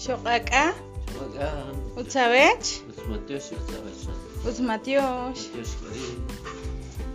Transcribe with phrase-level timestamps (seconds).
[0.00, 0.72] Xoq'ak'a,
[2.00, 4.02] utzabech, Utzmatiox, Utzabech,
[4.48, 5.34] utzmatiox,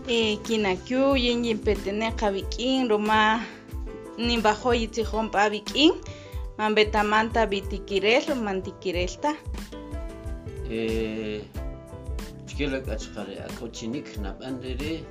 [0.07, 3.41] eh, kinakyu yin yinpetene qabik'in ruma
[4.17, 5.97] nimbajo yitzijon p'abik'in
[6.57, 9.33] man betamanta bitikirel man tikirelta
[10.69, 11.41] eh,
[12.45, 15.01] Chikila kachkari akochinik nab'andiri,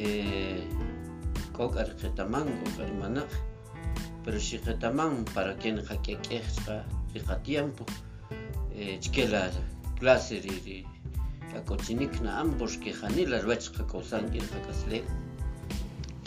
[0.00, 0.64] eh,
[1.52, 3.49] kok'ar qetaman, kok'ar manaq,
[4.24, 6.84] pero si qetaman para quien chqa
[7.14, 7.84] riqa tiempo,
[8.74, 9.50] eh, chikila
[9.98, 10.78] clase ri ri
[11.56, 15.04] akochinik na'an porque janila rwach qakawsan k'in qakaslen.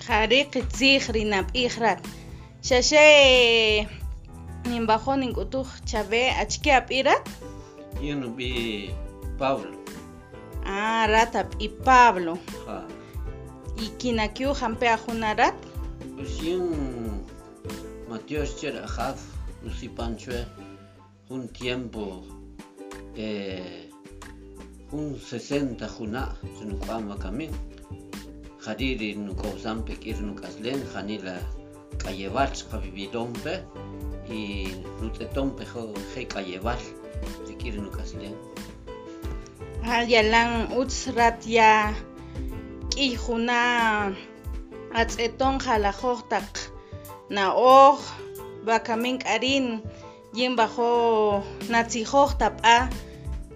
[0.03, 2.01] qari qitzij rinab'ij rat
[2.67, 3.05] xaxe
[4.69, 7.23] nimbajo nink'utuj chabe achki ap'irat
[8.01, 8.91] Yun bi
[9.39, 9.77] Pablo,
[10.65, 12.37] ah rat ap'i Pablo.
[13.83, 15.55] Y kinakyu jampe ajuna rat
[16.15, 17.02] Pues yun
[18.13, 19.17] Matios cher ajaf
[19.65, 20.45] usipanchue
[21.29, 22.23] un tiempo
[23.17, 23.89] eh,
[24.91, 27.49] un 60 juna sunukwama kamin
[28.65, 31.41] jariri nukosan pekir nukaslen janila
[31.97, 33.65] kayevach kavivilompe
[34.29, 34.67] y
[35.01, 36.81] nutetompe jo je kayeval
[37.47, 38.37] pekir nukaslen
[39.89, 41.89] ah yalan utz rat ya
[42.93, 44.13] k'ij juna
[44.93, 46.21] atz'eton jalajoj
[47.33, 47.99] taq na'oj
[48.65, 49.81] bakamin k'arin
[50.33, 52.89] yin bajo natzijoj tab'a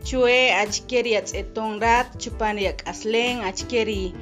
[0.03, 4.13] chue achkeri atz'eton rat chupan ri ak'aslen achkeri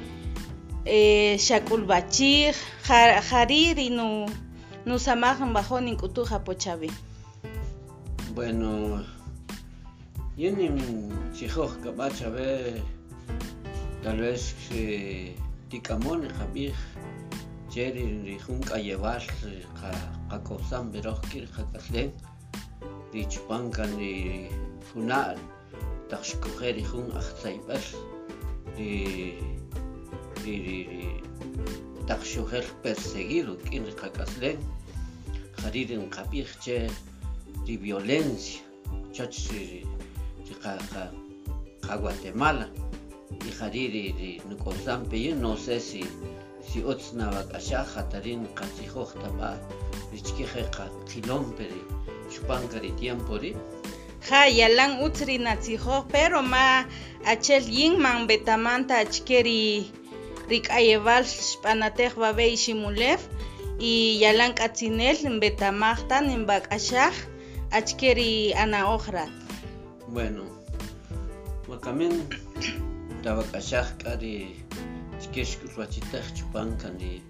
[0.84, 2.54] eh, xak'ulb'achij
[2.88, 4.28] ja- jariri nu
[4.86, 6.90] nusamaj bajo nink'utuj apochabe
[8.36, 9.00] Bueno,
[10.36, 10.76] yun
[11.32, 12.82] chijoj kabach a ver,
[14.02, 15.32] tal vez eh,
[15.70, 16.74] tikamon jabij,
[17.76, 19.20] cheri rijun kayeval
[20.32, 22.08] kakosan beroj kir jakaslen,
[23.12, 24.48] ri chupankan ri
[24.88, 25.36] junal,
[26.08, 27.12] tak shkoje rijun
[28.80, 28.92] ri
[30.40, 34.56] ri ri ri shojel perseguido kin jakaslen,
[35.60, 36.88] jaririn kabij che
[37.66, 38.64] de violencia,
[40.62, 41.12] ca-
[41.84, 42.72] ca Guatemala,
[43.44, 46.04] y jariri de Nucosampe, yo no sé si
[46.68, 49.50] si otsna vakasha hatarin katsijo taba,
[50.10, 51.80] de chiquije ka kilompe de
[52.32, 53.54] chupanca de tiempo de,
[54.26, 56.82] Ja, yalan utzri natzijoj, pero ma
[57.24, 59.86] achel yin man betamanta achkeri
[60.50, 63.20] rik'ayeval xp'anatej babey ximulew
[63.78, 67.14] y yalan k'atzinel betamajta nimbak'axaj
[67.70, 69.34] achkeri ana'oj rat.
[70.08, 70.42] bueno,
[71.70, 72.14] wakamin
[73.22, 74.18] tabakashaj ka
[75.36, 77.20] chiquish ruachitej chupanca de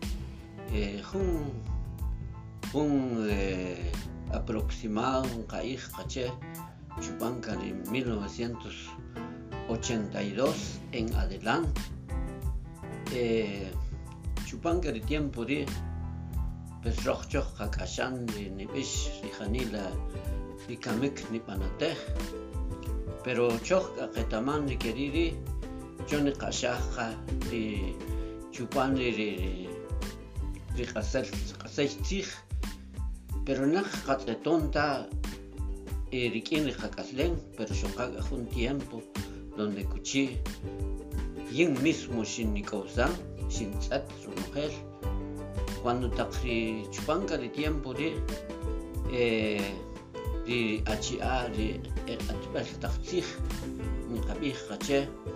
[0.73, 1.51] eh, jun
[2.73, 3.93] un eh,
[4.31, 6.31] aproximado un caij caché
[7.03, 11.81] chupanca de 1982 en adelante.
[13.13, 13.73] Eh,
[14.47, 15.67] chupanca de tiempo de
[16.83, 19.91] pues rochok kakashan de nibish rijanila
[20.69, 21.97] rikamik ni panatej.
[23.25, 24.77] Pero chok kaketaman de
[26.07, 27.15] queriri yo ni kashaja
[27.51, 27.95] de
[28.53, 29.69] chupan de de
[30.77, 31.27] de kasel
[31.59, 32.27] kasel tzij
[33.45, 35.07] pero nak katletonta
[36.13, 39.03] eh, rikin jakaslen pero shokaga un tiempo
[39.57, 40.39] donde kuchi
[41.51, 43.11] yin mismo sin nikausan
[43.49, 44.71] sin tzat su mujer
[45.83, 48.13] cuando takri chupanca de tiempo de
[49.13, 49.75] eh,
[50.47, 51.81] de HA de
[52.31, 53.25] atbel taktzij
[54.09, 55.36] ni kabij kache eh,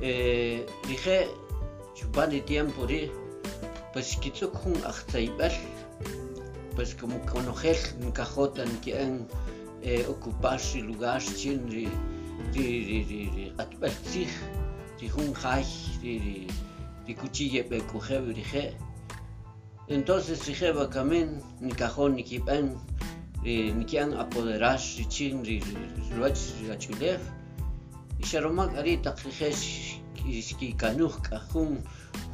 [0.00, 1.28] dije
[2.30, 3.10] de tiempo de
[3.92, 4.18] pues
[4.64, 5.52] hun achtaibel
[6.74, 7.76] pues como conocer
[8.06, 9.26] nkajotan kien
[9.82, 11.88] eh, ocupar si lugar chin ri
[12.54, 14.30] ri ri ri ri atbel tzij
[15.00, 15.64] ri hun jai
[16.02, 16.46] ri ri
[17.06, 18.76] ri cuchille be coger dije
[19.88, 22.78] entonces dije bakamen ni cajón ni kipen
[23.42, 25.58] ri ni kian apoderar ri chin ri
[26.14, 27.20] ruach ri achulev
[28.18, 29.50] y sharomak ari takije
[30.58, 31.78] ki kanuj kahun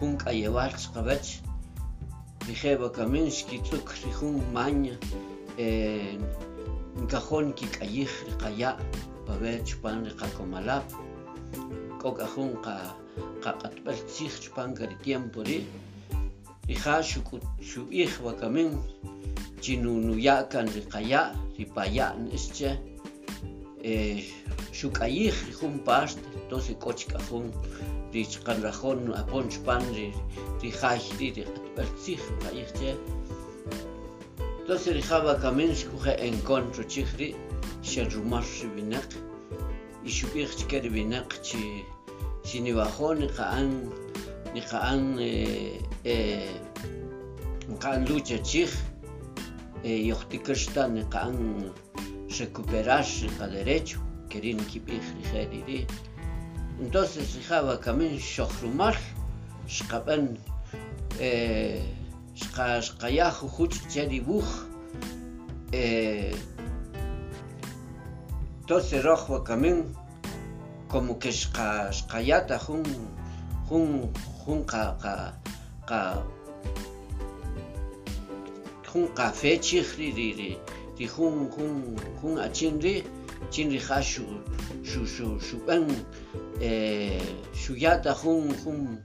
[0.01, 1.43] hun kayeval skabech
[2.47, 4.97] dije bakamen skitzuk ri hun maña
[5.59, 6.17] eh,
[7.03, 8.71] nkajón ki kayij ri kaya
[9.27, 10.85] babe chupan ri kakomalap
[12.01, 12.97] kokajun ka
[13.43, 15.67] ka qatbel tzij chupan ka ri tiempo ri
[16.69, 18.81] ija shuku shu ij wakamin
[19.61, 21.33] chinunuya kan ri kaya
[24.75, 27.53] ri paya nische eh shu kayij ri jun past entonces koch kajun
[28.13, 30.13] ri chqan rajon apon chupan ri
[30.63, 32.97] ri jaj ri ri qatbel tzij kayij che
[34.65, 37.37] Entonces dejaba Kamensk que encontro chihri,
[37.83, 38.43] se rumar
[38.75, 39.09] vinak,
[40.03, 41.85] y subir chikeri vinak chi,
[42.45, 43.93] si ni bajo ni kaan,
[44.55, 46.49] ni kaan, eh, eh,
[47.79, 48.73] kaan lucha chih,
[49.85, 51.71] eh, yochtikersta ni kaan
[52.39, 53.05] recuperar
[53.39, 54.04] ka derecho,
[54.41, 55.87] kipih ni
[56.81, 57.37] Entonces
[61.21, 61.83] eh,
[63.59, 64.67] huch cheribuch,
[65.73, 66.35] eh,
[68.61, 69.95] entonces rojo kamen
[70.89, 72.83] como que shkayata jun
[73.69, 74.13] jun
[74.45, 74.65] jun
[78.83, 79.09] jun
[79.97, 80.59] ri ri
[80.99, 81.51] ri jun
[83.51, 84.25] chinri hashu
[84.83, 85.87] shu shu shu ben
[86.61, 87.21] eh
[87.55, 89.03] shuyata jun jun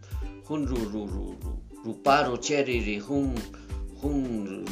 [0.47, 1.53] jun ru ru ru ru
[1.85, 3.35] ruparo cheri ri jun
[4.01, 4.65] jun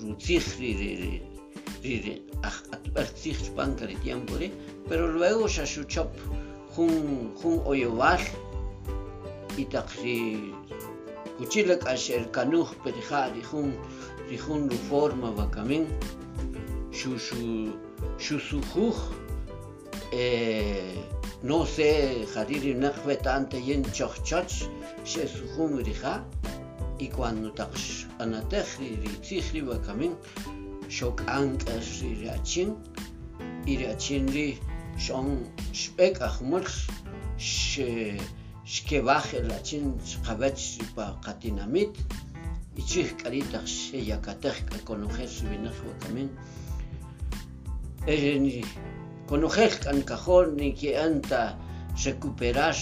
[0.00, 1.22] rutzihri ri ri
[1.82, 4.34] ri ri atbertzich banca de tiempo
[4.88, 6.10] pero luego ya su chop
[6.74, 8.20] jun jun oyoval
[9.56, 10.54] y takri
[11.38, 13.72] kuchila kasher kanuj perija ri jun
[14.28, 15.86] ri jun ru forma bakamin
[16.90, 17.87] shu shu
[18.18, 18.96] shu sujuj
[20.12, 20.98] eh
[21.42, 24.66] no sé, jariri nakvetante yen chochach,
[25.04, 26.24] she sujum rija,
[26.98, 30.16] y cuando tax anatechri ritzihri bakamin,
[30.88, 32.74] shok ankas rirachin,
[33.66, 34.58] irachin ri
[34.98, 36.90] shon shpek ahmulch,
[37.36, 38.18] she
[38.66, 41.94] shkebach elachin shkabech pa katinamit,
[42.76, 46.28] y chich karita she yakatech kakonojer shibinach bakamin,
[48.08, 48.62] eh,
[49.26, 51.58] conocer can cajón ni que anta
[52.04, 52.74] recuperar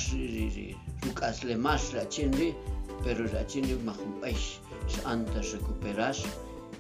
[1.03, 2.55] rucas le más la chinri,
[3.03, 4.61] pero la chinri majumpais
[5.05, 6.15] anta recuperar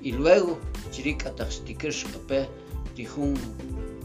[0.00, 0.58] y luego
[0.92, 2.48] chirica taxtiker escape
[2.94, 3.34] dijun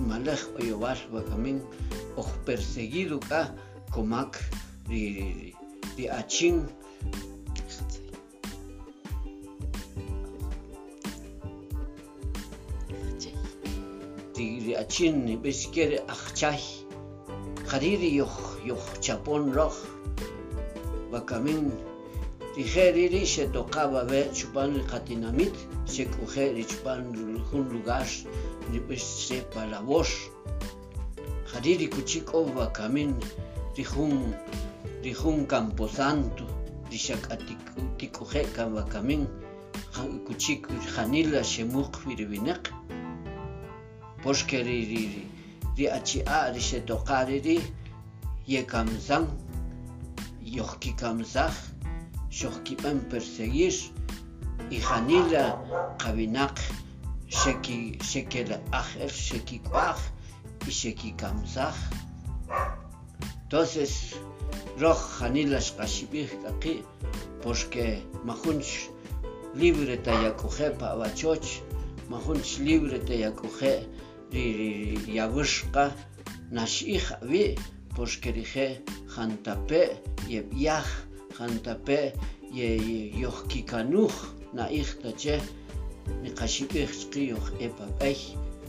[0.10, 1.62] malej oyovar bakamin
[2.18, 3.54] o perseguido ka
[3.94, 4.42] comac
[4.90, 5.54] di
[6.10, 6.66] achin
[14.42, 16.62] di achin ni beskere achchay
[17.70, 18.36] khariri yoh
[18.66, 19.74] yoh chapon roh
[21.12, 21.72] bakamin
[22.56, 25.54] dijeriri se tocaba ver chupan el katinamit
[25.86, 27.06] se coger y chupan
[27.54, 28.08] un lugar
[28.72, 30.10] ni pues sepa la voz
[31.52, 33.14] khariri kuchiko bakamin
[33.76, 34.34] dijun
[35.04, 36.46] dijun camposanto
[36.90, 38.46] dishakatiku tikuje
[38.76, 39.28] bakamin
[40.26, 43.01] kuchik janila shemuk viribinek porque
[44.24, 45.28] پوشکری ری ری
[45.78, 45.88] ری.
[45.88, 47.62] اچی آری تو قاری ری.
[48.48, 49.28] یکم زن
[50.58, 51.56] یخکی کم زخ
[52.30, 53.90] شخکی بم پرسیش.
[54.70, 55.32] ای خانیل
[56.00, 56.58] قوی نق
[57.28, 60.00] شکی شکل اخر شکی کواخ
[60.66, 61.78] ای شکی کم زخ
[63.50, 64.14] توسیس
[64.80, 66.84] روخ خانیلش قشی بیخ کقی
[67.42, 68.90] پوشکه مخونش
[69.56, 71.46] لیبرتا یکو خیپا و چوچ
[72.10, 73.48] مخونش لیبرتا یکو
[74.32, 75.96] η διαβούσκα
[76.50, 77.58] να είχα βι
[77.96, 82.14] πως κεριχέ χανταπέ ή βιάχ χανταπέ
[82.54, 82.76] ή
[83.14, 84.14] γιοχκικανούχ
[84.54, 85.42] να είχτα τσέ
[86.24, 88.18] να κασίπηρ σκή γιοχ έπαπέχ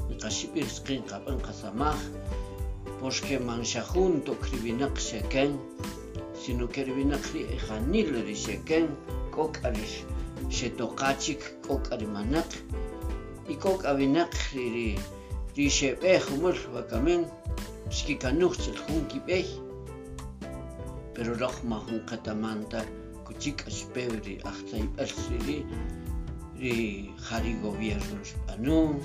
[0.09, 2.01] να κασίπηρ σκή καπέν κασαμάχ
[3.01, 5.59] πως και μανσαχούν το κρυβινάκ σεκέν
[6.43, 8.89] σινο κρυβινάκ ριχανίλ ρισεκέν
[9.31, 10.05] κόκαρις
[10.49, 12.51] σε το κάτσικ κόκαρι μανάκ
[13.47, 14.99] ή κόκαρι μανάκ ρίρι
[15.55, 15.97] Dice,
[16.31, 17.27] humul bakamen,
[17.91, 19.45] ski kanuch el hun kibeh.
[21.13, 22.81] Pero roch ma hun katamanta,
[23.25, 25.67] kuchik aspevri achtai persili,
[26.57, 28.97] ri jari gobierno spanu,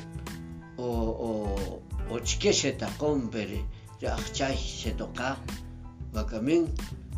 [0.78, 0.88] o
[1.28, 3.60] o o chike se tacón pere,
[4.00, 5.36] ri achai se toca,
[6.14, 6.72] bakamen,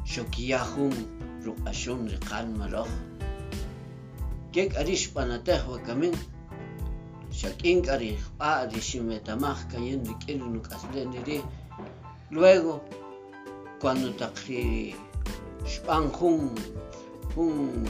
[0.06, 0.96] shokiyahun,
[1.46, 2.90] ru ashun ri kalma roch.
[4.52, 6.18] Kek arish panateh bakamen,
[7.40, 11.42] Shakin Kari, Ari Shimetamaj, Riquelino Casleniri.
[12.32, 12.84] Luego,
[13.80, 14.94] cuando Takri
[15.66, 16.54] Span Jun,
[17.34, 17.86] Jun,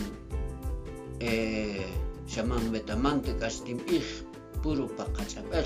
[1.19, 1.83] eh,
[2.27, 4.23] Shaman Betamante Castim Ich,
[4.61, 5.65] puro Pacachapel.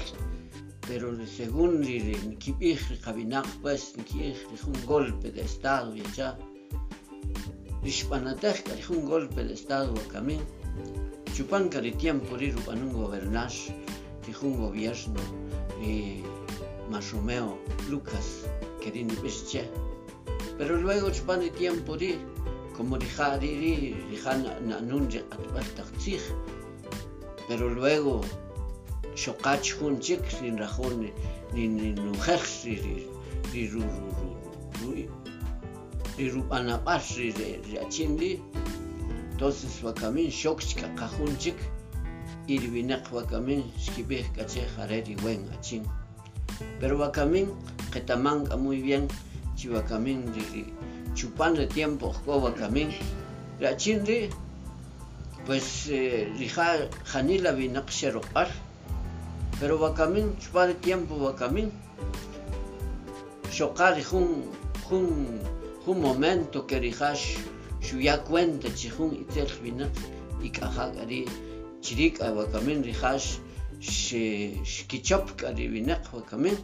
[0.87, 6.37] Pero según Nikipich, Kabinak, pues, Nikich, un golpe de Estado y ya.
[7.81, 10.62] Rishpanatech, un golpe de Estado a camino.
[11.33, 13.51] Chupanca de tiempo ir para un gobernar,
[14.25, 15.19] dijo un gobierno,
[15.81, 16.21] y
[16.91, 17.57] Masumeo,
[17.89, 18.45] Lucas,
[18.81, 19.63] queriendo bestia.
[20.57, 22.19] Pero luego chupan de tiempo ir,
[22.77, 24.29] como dijo Ariri, dijo
[24.67, 26.21] Nanunje Atbaltaxig,
[27.47, 28.21] pero luego
[29.15, 31.11] xoqach jun chik sin rajón
[31.53, 32.75] ni ni nujer ri
[33.53, 34.29] ri ru ru ru
[34.81, 34.91] ru
[36.17, 38.41] ri ru anapash ri ri achindi
[39.33, 41.57] entonces wakamin xoqchka qajun chik
[42.47, 45.83] irwinaq wakamin xkibej kache jareri wen achin
[46.79, 47.49] pero wakamin
[47.91, 49.07] qetamanqa muy bien.
[49.55, 50.33] Chi wakamin
[51.15, 52.89] chupan de tiempo ko wakamin
[53.59, 54.29] ri achin ri
[55.45, 58.49] pues eh, rija janila vinaq xeroqar
[59.59, 61.69] pero wakamin chupan de tiempo wakamin
[63.51, 64.49] xoqar jun
[64.89, 65.39] jun
[65.85, 67.37] jun momento que rijax
[67.83, 69.93] xuya cuenta chi jun itzel vinaq
[70.47, 71.21] ik'ajak ari
[71.83, 73.39] chirik a wakamin rijax
[74.73, 76.55] xkichop k'ari vinaq wakamin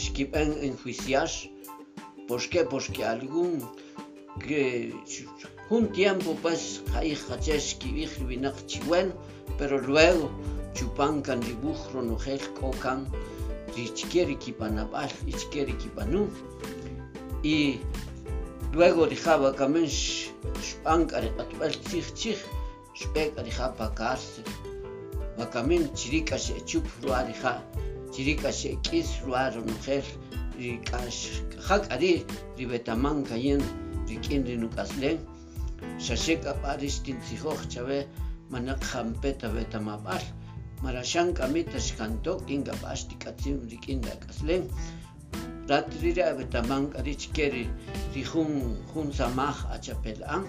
[0.00, 1.30] xkib'an enjuiciar
[2.28, 2.64] ¿por qué?
[2.64, 3.60] porque algún
[4.40, 4.94] que
[5.70, 9.12] un tiempo pues hay hachesh kibij vinaq chiwen
[9.58, 10.30] pero luego
[10.74, 13.06] chupan kan dibuj ronojel kokan
[13.76, 16.28] richkeri kipanabal ichkeri kipanu
[17.42, 17.80] y
[18.72, 22.40] Luego dejaba Gamish Spangare Atbal Chich Chich
[22.96, 24.40] Spek Ariha Pakarse
[25.36, 27.60] Makamin Chirika Se Chup Ruariha
[28.12, 30.02] Chirika Se Kis Ruar Mujer
[30.56, 32.24] Rikash Hak Ari
[32.56, 33.60] Ribetaman Kayen
[34.08, 35.20] Rikin Rinukaslen
[36.00, 38.08] Shashek Aparis Tinsihoch Chave
[38.50, 40.22] Manak Hampeta Betamapar
[40.80, 45.01] Marashan Kamitash Kantok Ingapash Tikatim Rikin Dakaslen Rikin
[45.72, 47.64] ratrira betaman karich keri
[48.14, 50.44] rijun jun samaj achapelan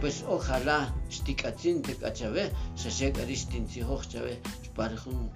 [0.00, 0.78] pues ojalá
[1.16, 2.44] stikatsin te kachabe
[2.80, 4.34] shasheka rish tintzijoj chabe
[4.76, 5.28] parjun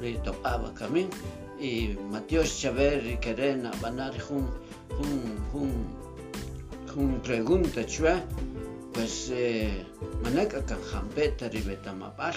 [0.00, 1.08] retopaba kamin
[1.58, 4.46] y Matios Chaber y Querena banar jun
[4.96, 5.22] jun
[5.52, 5.72] jun
[6.94, 8.14] jun pregunta chua
[8.92, 9.84] pues eh,
[10.22, 12.36] manaka kan jampeta ribeta mapal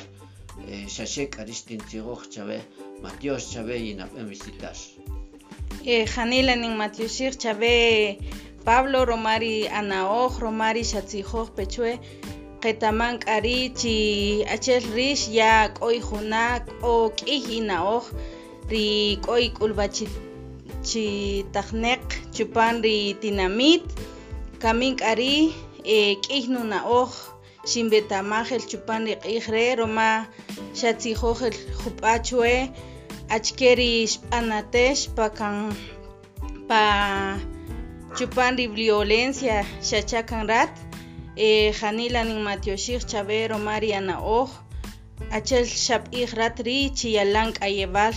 [0.68, 2.60] eh, shashek aristin tigoj chabe
[3.04, 4.76] Matios Chabe y na visitar
[5.86, 8.20] Janila ning Matiusir Chabe
[8.66, 12.00] Pablo Romari Anaoj Romari Shatzijoj Pechue
[12.62, 18.04] Qetaman k'ari chi achel rish ya k'oy junak o k'ij inaoj
[18.72, 20.06] ri k'oy k'ulbachi
[20.88, 21.08] chi
[21.56, 22.04] taqneq
[22.36, 23.84] chupan ri tinamit
[24.62, 25.36] kamin k'ari
[25.96, 27.12] eh, k'ij nuna'oj
[27.70, 30.12] xinbetamaj el chupan ri q'ij re roma
[30.80, 32.14] xatzijoj el jup'a
[33.30, 35.14] chwe achke ri xb'anatex
[36.68, 36.86] pa
[38.18, 40.74] chupan ri violencia xachakan rat
[41.38, 44.50] eh, janila nin matioxij chabe romari ana'oj
[45.32, 48.14] achel xab'ij rat ri chiyalan k'ayeb'al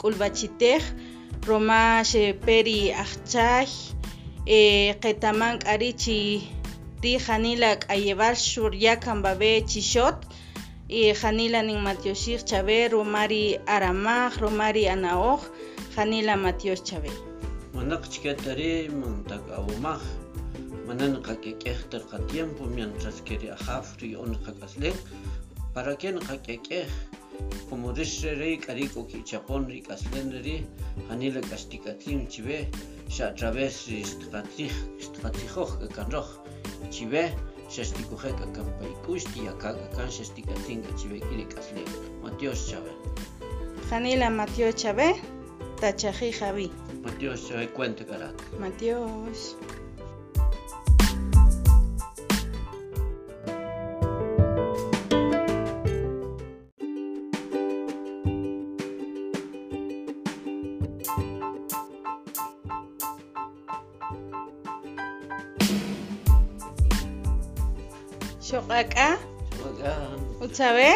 [0.00, 0.82] k'ulb'achitej
[1.46, 3.68] roma xeperi ajchay
[4.46, 6.18] eh, qetaman k'ari chi
[7.02, 10.18] janila k'ayeb'al xuryakan babe chixot
[10.88, 15.40] y janila nin matioxij chabe romari aramaj romari ana'oj
[15.96, 17.10] janila matios chabe
[17.74, 20.02] manak chiketari mantak awumaj
[20.86, 24.94] manan qak'ek'ej qa tiempo mientras que ri ajaf ri on qak'aslen
[25.74, 26.86] para que qak'ek'ej
[27.68, 30.56] como rish re k'ari k'o kichapon ri k'aslen ri
[31.08, 32.58] janila k'axtikatlim chibe
[33.10, 36.28] xa través ri xtqatzij xtqatzijoj kakanroj
[36.94, 37.34] chibe
[43.90, 45.14] janila matios chabe
[45.80, 46.70] tachaji javi.
[47.02, 49.56] Matios chabe cuenta karat matios
[70.56, 70.88] Matios chabe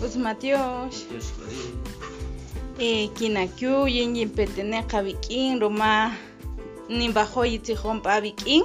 [0.00, 1.04] utz matios matios
[1.36, 1.62] k'ari
[2.80, 6.16] eh, kinakyu yin yimpetene qabik'in roma
[6.88, 8.64] nimbajo yitzijom p'abik'in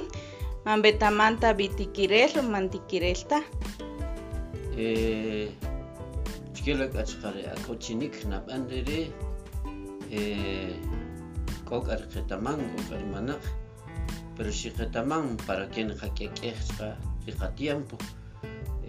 [0.64, 3.44] manbetamanta bitikirel mantikirelta
[4.80, 5.52] eh
[6.54, 9.12] chikela kachqare akochinik nab'andere
[10.08, 10.72] eh
[11.68, 13.42] kok'ar qetaman kok'ar manaq
[14.36, 16.96] pero si qetaman para quien chqa
[17.26, 18.00] riqa tiempo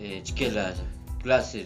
[0.06, 0.66] eh chikela
[1.22, 1.60] clase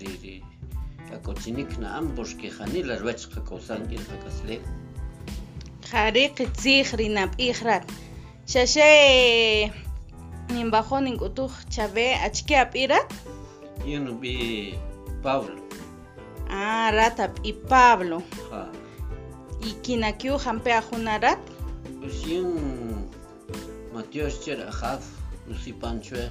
[5.90, 7.86] qari qitzij rinab'ij rat
[8.52, 8.90] xaxe
[10.54, 13.08] nimbajo nink'utuj chabe achke ap'irat
[13.86, 14.36] yun bi
[15.24, 15.60] Pablo.
[16.50, 18.22] Ah rat ap'i Pablo.
[19.68, 21.42] Y kinakyu jampe ajuna rat
[22.00, 23.10] pues yun
[23.94, 25.04] Matios cher ajaf
[25.52, 26.30] usipanchue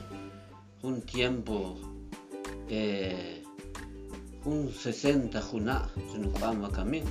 [0.82, 1.76] un tiempo
[2.70, 3.42] eh,
[4.44, 7.04] un 60 juna nu kwama kamin.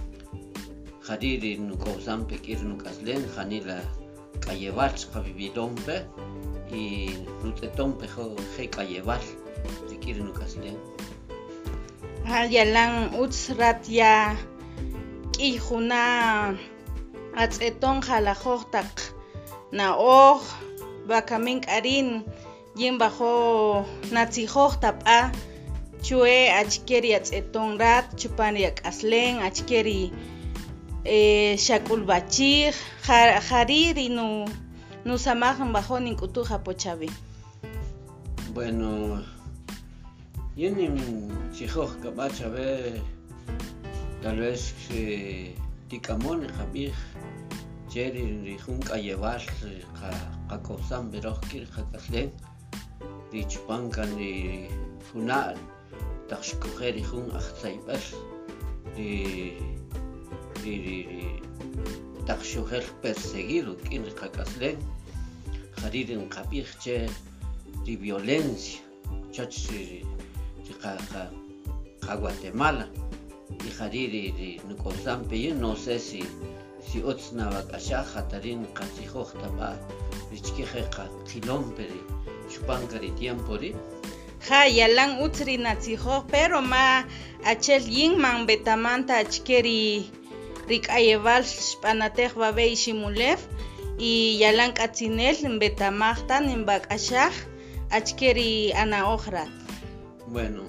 [1.07, 3.79] Jariri nu kousan pekir nu kaslen janila
[4.39, 6.05] kayevach kavividompe
[6.71, 7.09] y
[7.43, 9.21] nu tetompe jo je kayeval
[9.89, 10.75] pekir nu kaslen.
[12.27, 14.35] Yalan utz rat ya
[15.31, 16.57] k'i juna
[17.37, 19.13] atz'eton jalajoj taq
[19.71, 20.41] na'oj
[21.07, 22.25] bakamin k'arin
[22.77, 25.31] yin bajo natzijoj tab'a
[26.05, 30.11] chue achkeri atz'eton rat chupan yak'aslen achkeri
[31.05, 32.73] eh, xak'ulb'achij
[33.07, 34.45] ja- jariri nu
[35.05, 37.09] nusamaj bajo nink'utuj apochawi
[38.53, 39.21] Bueno,
[40.57, 40.97] yenim
[41.53, 43.01] chijoj kabach a ver,
[44.21, 45.53] tal vez eh,
[45.89, 46.93] tikamon jabij,
[47.89, 49.41] cheri rijun kayeval
[49.99, 50.09] ka
[50.49, 51.37] kakosan beroj
[53.31, 54.67] kir jakaslen, di chupankan di
[55.13, 55.53] juna
[56.29, 58.01] takshkojer rijun achzaibel,
[58.95, 59.53] di
[60.63, 61.23] di di di
[62.25, 63.75] takshojer perseguido
[65.81, 67.09] jaririn kabij che
[67.85, 68.81] de violencia,
[72.17, 72.87] Guatemala,
[73.49, 76.23] y jariri de Nucosampe, no sé si
[76.81, 77.01] si
[80.89, 81.99] ka kilompe de
[82.51, 83.75] chupanca de tiempo de,
[84.47, 85.19] ja yalan
[86.31, 87.03] pero ma
[87.43, 90.09] achel yin man betamanta achkeri
[90.67, 93.39] rik'ayeval xp'anatej babey ximulef
[93.99, 97.33] y yalan k'atzinel betamajtan inbak'axaj
[97.91, 99.53] achkeri ana'oj rat
[100.27, 100.63] bueno,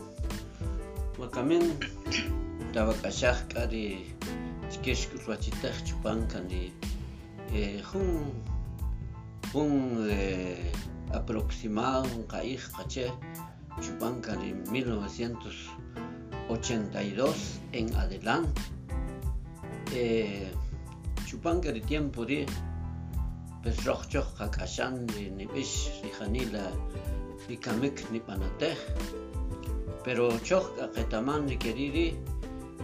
[1.19, 1.75] wakamen
[3.51, 3.99] kari
[6.49, 6.71] de,
[7.53, 8.31] eh, jun,
[9.53, 10.73] jun eh,
[11.13, 13.13] aproximado un caij caché
[13.81, 18.61] chupanca de 1982 en adelante
[19.93, 20.53] eh,
[21.27, 22.47] chupanca de tiempo de
[23.63, 26.71] pues rochok kakashan de nibish rijanila
[27.49, 28.77] rikamik ni panatej.
[30.05, 32.17] Pero chok aketaman de queriri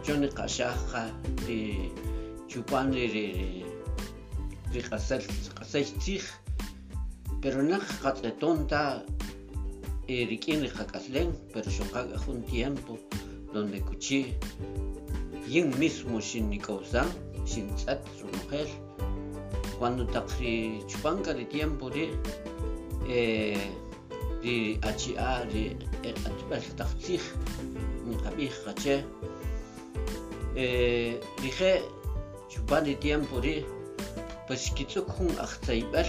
[0.05, 1.11] yo ni kashaja
[1.47, 1.91] de
[2.49, 3.65] chupan de de
[4.73, 5.23] de kasel
[5.55, 6.44] kasel tzij
[7.45, 9.05] pero na katletonta
[10.09, 12.99] eh, riquien de jacaslen, pero chocaga un tiempo
[13.53, 14.33] donde cuchi
[15.47, 17.05] yin mismo sin ni causa,
[17.45, 18.67] sin tzat su mujer,
[19.79, 22.17] cuando takri chupanca de tiempo de
[23.09, 23.69] eh,
[24.41, 25.77] de HA de
[26.25, 27.27] atbel takzich
[28.09, 29.05] ni kabij hache
[30.57, 31.83] eh, dije
[32.49, 33.67] chupan de tiempo de
[34.47, 36.09] pues kitzuk hun achtaibel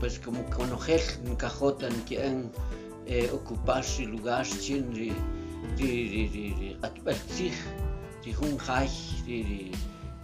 [0.00, 2.50] pues como conocer en cajotan que han
[3.06, 5.12] eh, ocuparse lugar chin de
[5.76, 7.52] de de de
[8.24, 8.88] de hun hay
[9.26, 9.70] de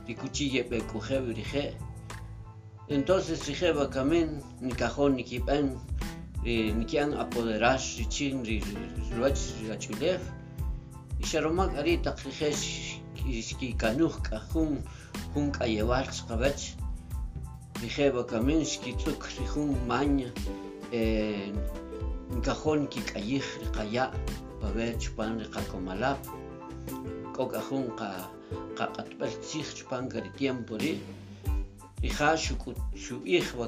[0.06, 0.64] de cuchilla
[1.34, 1.76] dije
[2.88, 5.78] entonces dije va camen ni cajón ni kipan
[6.44, 8.62] ni kian apoderarse chin de
[9.16, 10.20] luach la chulev
[11.20, 13.00] y sharomak ari takhijesh
[13.58, 14.82] ki kanuh ka hun
[15.34, 16.08] hun kayeval
[17.80, 20.30] skabach dije va camen skitzuk hun maña
[20.92, 21.52] eh,
[22.42, 24.12] cajón ki kayij kaya
[24.60, 26.18] babe chupan de kakomalap
[27.32, 28.30] kokajun ka
[28.76, 30.98] ka katbel tzij chupan ka de tiempo de
[32.02, 32.54] hija shu
[32.94, 33.66] shu ij va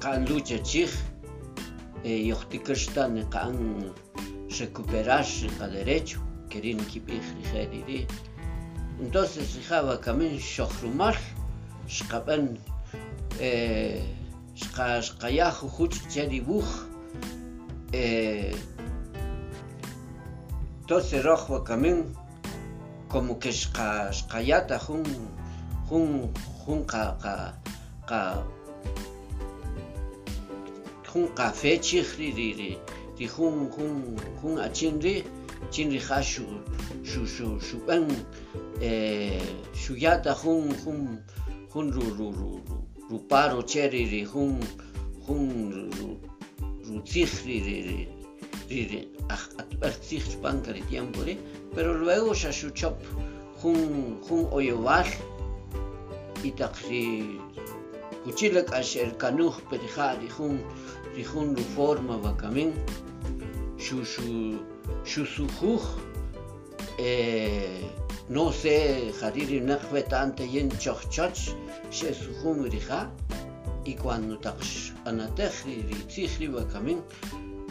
[0.00, 0.90] kaan lucha chih
[2.04, 3.90] eh, yochtikrista ni kaan
[4.60, 5.26] recuperar
[5.58, 6.20] ka derecho
[6.50, 8.06] querin kibih rijeriri
[9.00, 11.16] entonces rijaba camen shohrumar
[11.86, 12.58] shkaben
[13.40, 14.02] eh,
[14.54, 16.64] shka shkaya jujuch cheri buj
[17.92, 18.54] eh,
[20.80, 22.16] entonces rojo camen
[23.08, 25.04] como que shka shkayata jun
[25.88, 26.32] jun
[26.64, 27.54] jun ka ka
[28.06, 28.42] ka
[31.04, 31.28] jun
[31.82, 32.78] chihri ri ri
[33.18, 34.16] ri jun jun
[34.72, 35.35] jun
[35.70, 36.44] chinri ha shu
[37.02, 38.06] shu shu shu ben
[38.80, 39.40] eh,
[39.74, 41.18] shuyata jun jun
[41.72, 44.60] jun ru ru ru ru ruparo cheri ri jun
[45.26, 46.96] jun ru ru
[51.74, 52.96] pero luego shashuchop
[53.62, 55.06] jun jun oyowal
[56.44, 56.52] y
[61.22, 62.72] jun lu forma bakamin
[63.78, 65.82] shu shu shu sujuj
[66.98, 67.82] eh,
[68.28, 71.54] no sé jariri nakwe tante yen chochach
[71.90, 73.10] she sujum rija
[73.84, 77.02] y cuando taksh anatejri ri tzihri bakamin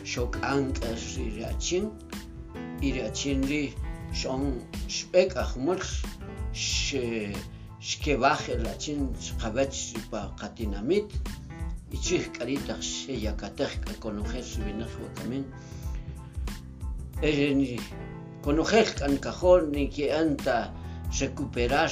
[0.03, 1.91] shok ankas ri rachin
[2.81, 3.73] y rachin ri
[4.13, 5.79] shon shpek ahmul
[6.53, 6.95] sh
[7.79, 9.11] shkebach rachin
[17.21, 17.77] eh,
[18.41, 20.73] conocer kan cajón ni que anta
[21.19, 21.91] recuperar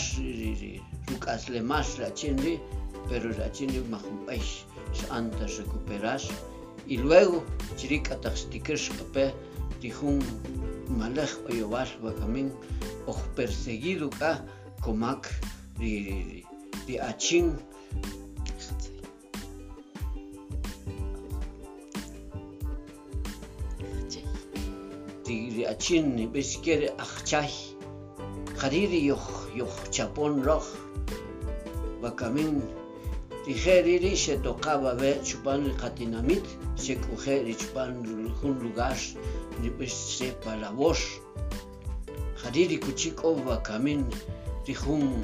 [1.07, 2.59] rukas le más la chindi
[3.09, 4.65] pero la chindi majumpais
[5.09, 6.21] anta recuperar
[6.87, 7.43] y luego
[7.77, 9.33] chirika taxtikers kape
[9.81, 10.19] dijun
[10.87, 12.51] malaj oyobal bakamin
[13.07, 14.43] o perseguido ka
[14.81, 15.27] comac
[15.79, 17.55] di achin
[25.63, 27.47] di achin ni beskere achchay
[28.59, 30.65] khariri yoh yoh chapon roh
[32.01, 32.59] bakamin
[33.45, 36.43] dijeriri se tocaba ver chupan el catinamit
[36.75, 37.95] se coger y chupan
[38.43, 38.97] un lugar
[39.61, 40.99] ni pues sepa la voz
[42.43, 44.03] hariri kuchiko bakamin
[44.65, 45.23] dijun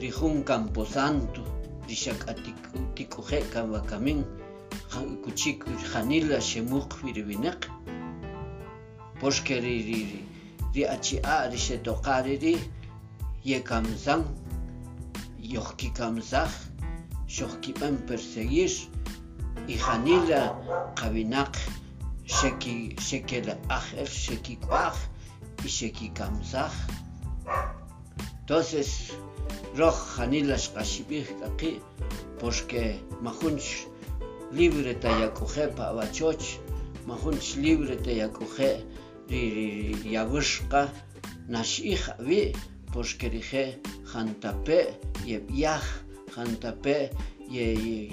[0.00, 1.46] dijun camposanto
[1.86, 4.24] dishakatiku tikoje bakamin
[5.22, 5.62] kuchik
[5.94, 7.70] hanila shemuk viribinek
[9.20, 10.24] پوشکری ری ری
[10.74, 10.84] ری.
[10.84, 12.58] اچی آری شه قاری ری
[13.44, 14.24] یکم زن
[15.42, 16.52] یخکی کم زخ
[17.26, 18.86] شخکی بم پرسیش.
[19.66, 20.30] ای خانیل
[20.96, 21.24] قوی
[22.24, 24.98] شکی شکل اخر شکی کواخ
[25.62, 26.74] ای شکی کم زخ.
[28.46, 29.10] توسیس
[29.76, 31.80] روخ خانیلش قشی بیخ کقی.
[32.40, 32.70] پوشک
[33.22, 33.86] مخونش
[34.52, 36.42] لیبرتا یکو خیبا و چوچ
[37.08, 38.99] مخونش لیبرتا یکو خیبا
[39.30, 40.82] ririyawiqshqa
[41.48, 42.52] naxij wi'
[42.92, 43.28] porque
[44.12, 44.94] jantape'
[45.30, 45.84] yeb'yaj
[46.34, 47.10] jantape'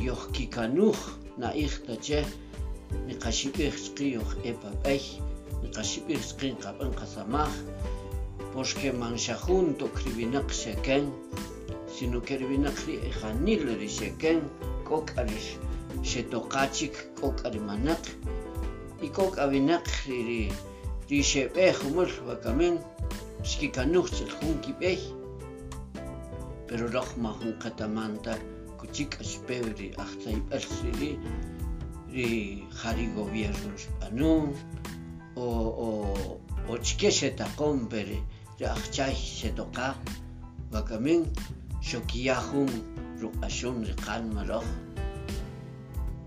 [0.05, 0.99] yojkikanuj
[1.41, 2.25] na'ij tache'
[3.07, 5.03] niqaxib'ij chqin yoj eep ab'ey
[5.63, 7.53] niqaxib'ij chqin qab'an qasamaj
[8.53, 11.03] porque man xa junto kirb'inaq xeken
[11.95, 14.39] sino que rb'inaq ri' janil ri xeken
[14.87, 15.39] k'ok'a ri
[16.09, 18.03] xetoqaj chik k'ok'a ri manaq
[19.05, 20.41] y k'ok'a wnaq ri
[21.07, 21.47] Dice,
[21.79, 22.79] humul bakamen,
[23.43, 24.99] ski kanuch el junki bej.
[26.67, 28.35] Pero roch ma hun katamanta,
[28.77, 31.17] kuchik aspevri achtai persili,
[32.11, 34.53] ri jari gobierno spanu,
[35.35, 35.47] o
[35.87, 35.89] o
[36.67, 38.19] o chike se taqon pere,
[38.59, 39.95] ri achtai se toka,
[40.71, 41.23] bakamen,
[41.81, 42.69] shokiyahun
[43.21, 44.67] ru ashun ri kan maroch.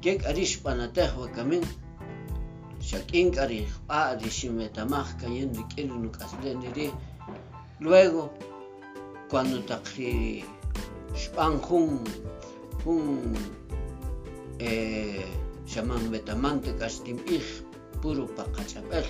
[0.01, 1.61] Kek arish panateh bakamen,
[2.81, 6.91] Shakin Kari, ah, Rishimetamaj, Kayen Riquel, Lucas Leniri.
[7.81, 8.33] Luego,
[9.29, 10.45] cuando Takri
[11.15, 12.05] Span Jun,
[14.59, 15.25] eh,
[15.67, 17.63] Shaman Betamante Castim Ich,
[18.03, 19.05] puro Pacachapel.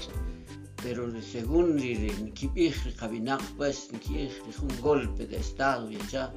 [0.83, 6.33] Pero según Nikipij, Kabinak, pues, Nikij, un golpe de Estado y ya.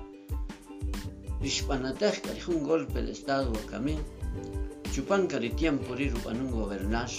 [1.41, 4.22] Rishpanatej, un golpe de Estado a camino.
[4.93, 7.09] Chupanca de tiempo riru en un gobernar,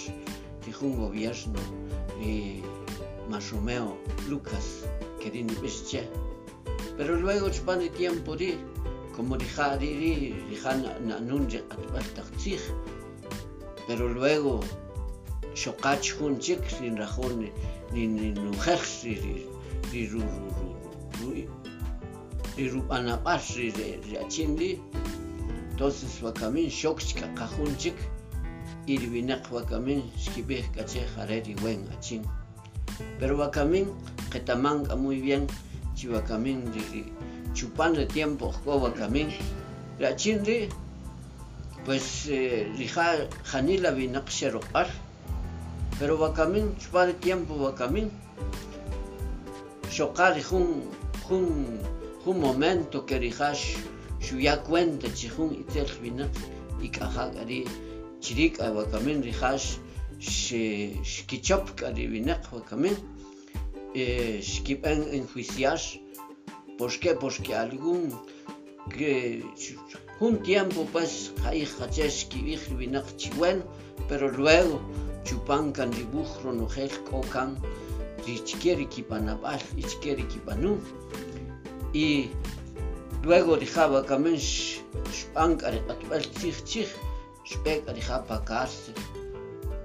[0.64, 1.58] dijo un gobierno
[2.22, 2.62] y
[3.28, 4.84] Masumeo Lucas
[5.20, 6.08] queriendo besche.
[6.96, 8.54] Pero luego chupan de tiempo ri,
[9.16, 10.76] como dija ri, dija
[11.20, 12.62] nun atbartachich.
[13.88, 14.60] Pero luego
[15.56, 17.50] shokach hun chik sin rajón
[17.92, 19.46] ni ni nujex ri
[19.90, 20.70] ri ru ru
[21.18, 21.48] ru
[22.56, 24.80] ri ru anapash ri ri achindi.
[25.74, 27.98] Entonces wakamin shokchka kajunchik
[28.86, 32.22] irbinak wakamin shkibeh kache hareri wen achin.
[33.18, 33.90] Pero wakamin
[34.30, 35.50] ketamanga muy bien
[35.96, 36.70] chi wakamin
[37.54, 39.34] chupan de tiempo ko wakamin
[39.98, 40.46] rachin
[41.84, 42.30] pues
[42.78, 44.86] rija janila binak sheropar
[45.98, 48.10] pero wakamin chupan de tiempo wakamin
[49.90, 50.86] shokar jun
[51.28, 51.82] jun
[52.24, 53.93] jun momento que rijash
[54.24, 56.32] shuya cuenta chihun itel binak
[56.82, 57.68] ikahagari
[58.20, 59.78] chirik wakamin rihash
[61.04, 62.96] shkichop kari binak wakamin
[64.40, 65.80] shkipan enjuiciar
[66.76, 67.14] ¿Por qué?
[67.14, 68.10] Porque algún
[68.90, 69.44] que
[70.20, 73.62] un tiempo pues hay hachesh kibich binak chiwen
[74.08, 74.80] pero luego
[75.24, 77.56] chupankan ribujro nojel k'okan
[78.26, 80.78] richkeri kipanab'al ichkeri kipanu
[81.94, 82.28] y
[83.24, 84.36] luego rijaba kamen
[85.18, 86.90] xb'an k'ari q'atb'al tzij chij
[87.48, 88.98] xb'ek rija pa cárcel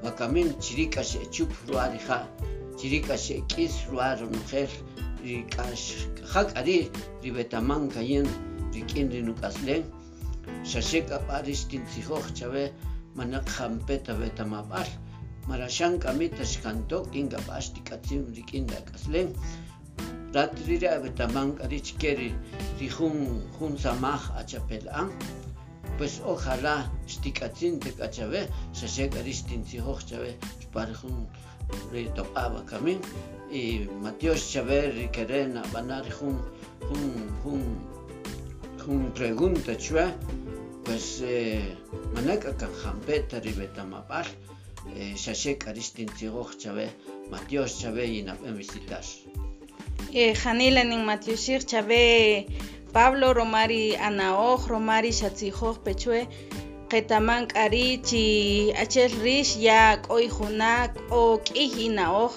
[0.03, 2.19] wakamin chirika xe'chup rwa rija
[2.77, 4.71] chirika xe'k'is rwa ronojel
[5.23, 5.81] rik'ax
[6.17, 6.77] k'ajak k'ari
[7.23, 8.27] ribetaman kayen
[8.75, 9.87] rik'in rinuk'aslen
[10.71, 12.65] xaxek ab'aj rixtintzijoj chabe
[13.15, 14.89] manaq jampeta betamab'al
[15.47, 19.31] mara xan k'amita xkantok ink'ab'aj xtik'atzin rik'in ak'aslen
[20.33, 22.11] rat rira betaman k'ari chke
[22.79, 25.09] rijun jun samaj achapel'an
[25.97, 26.75] pues ojalá
[27.07, 28.41] xtik'atzin tek'achabe
[28.79, 29.11] xaxek
[30.61, 31.27] xpar jun
[33.51, 36.37] y Matios chabe rikere nab'ana jun
[36.87, 37.13] jun
[37.43, 37.63] jun
[38.85, 39.73] jun pregunta
[40.85, 41.75] pues eh,
[42.13, 44.27] manaka kan jampeta ribetamab'al
[44.95, 49.03] eh, xaxek k'ari xtintzijoj chabe yinab'en visitar
[50.11, 52.47] Janila nin Matiushir chabe
[52.91, 56.27] Pablo Romari Anaoj Romari Shatzijoj Pechue
[56.89, 62.33] qetaman k'ari chi achel rish ya k'oy junak o k'ij inaoj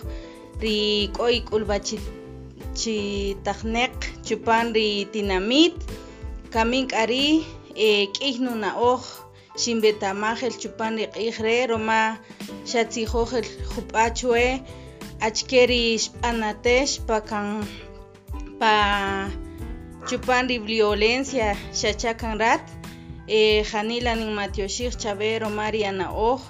[0.60, 1.96] ri k'oy k'ulbachi
[4.26, 5.72] chupan ri tinamit
[6.52, 7.40] kamin k'ari
[7.74, 9.00] eh, k'ij nuna'oj
[9.56, 12.20] xinbetamaj el chupan ri roma
[12.68, 14.12] el jub'aj
[15.22, 16.98] chwe achkeri xb'anatex
[18.58, 18.76] pa
[20.08, 22.64] chupan ri violencia xachakan rat
[23.28, 26.40] eh, janila nin matioxij chabe romari ana'oj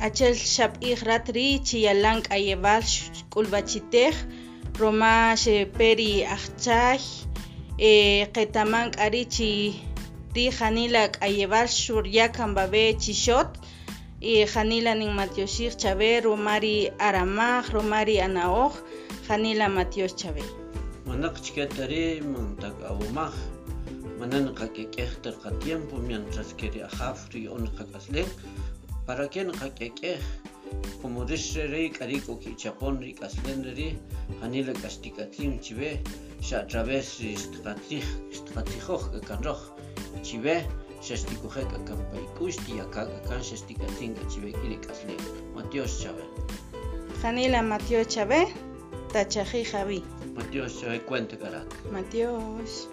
[0.00, 2.84] achel xab'ij rat ri chiyalan k'ayeb'al
[3.32, 4.14] k'ulb'achitej
[4.80, 7.00] roma xeperi ajchay
[7.78, 9.52] eh, qetaman k'ari chi
[10.34, 13.50] ri janila k'ayeb'al xuryakan babe chixot
[14.20, 18.74] y janila nin matioxij chabe romari aramaj romari anaoj
[19.28, 20.44] janila matios chabe
[21.06, 23.32] manaq chketari mantak awumaj
[24.20, 25.10] manan qak'ek'ej
[25.42, 28.28] qa tiempo mientras que ri ajaf ri on qak'aslen
[29.06, 30.20] para que qak'ek'ej
[31.00, 33.88] como rish re k'ari k'o ki'chapon ri k'aslen ri
[34.40, 35.90] janila k'axtikatzin chibe
[36.44, 38.04] xa través ri xtqatzij
[38.36, 39.60] xtqatzijoj k'akanroj
[40.26, 40.56] chibe
[41.06, 45.20] xaxtikujej k'akan payk'ux tiyaka k'akan xaxtikatzin k'achibe k'iri k'aslen
[45.54, 46.24] Matios chabe
[47.22, 48.40] janila matios chabe
[49.12, 50.00] tachaji javi.
[50.36, 52.88] Matios chabe cuenta karat matios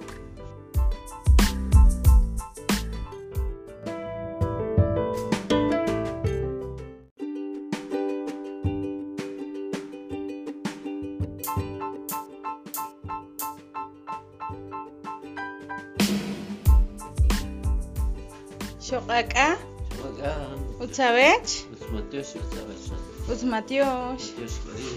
[20.97, 21.41] Wagan,
[21.93, 21.93] utzabech
[23.27, 24.89] pues k'ari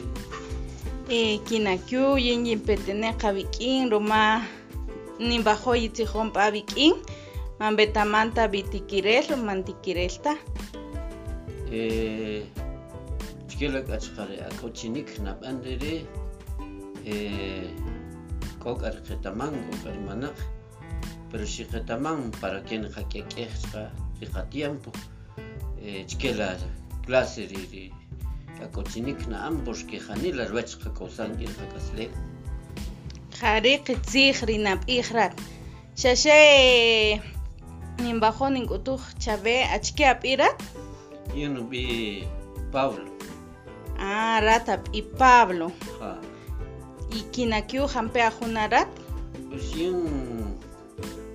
[1.12, 4.40] eh, kinakyu yin yinpetene qabik'in roma
[5.18, 6.96] ninbajo yitzijon p'abik'in
[7.60, 10.40] manbetamanta bitikirel mantikirelta
[11.68, 12.48] Eh,
[13.48, 16.06] chkila k'achqari akochinik nab'anriri
[17.04, 17.68] eh,
[18.56, 20.36] k'ok'ar qetaman k'ok'ar manaq
[21.28, 21.68] pero si
[22.40, 24.92] para chqa riqa tiempo
[25.84, 26.56] eh, chkila
[27.06, 27.84] clase ri ri
[28.64, 32.10] akochinik na'an porque janila rwach qakawsan k'ir qak'aslen
[33.40, 35.36] qari qitzij rinab'ij rat
[35.96, 36.38] xaxe
[38.02, 40.58] ninbajo nink'utuj chabe achke ab'irat
[41.34, 42.26] yun bi
[42.72, 43.10] Pablo.
[43.98, 45.72] Ah rat ab'i Pablo.
[47.10, 48.88] Y kinakyu jampe ajuna rat
[49.50, 50.56] Pues yun